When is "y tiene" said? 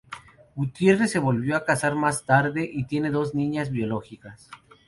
2.73-3.11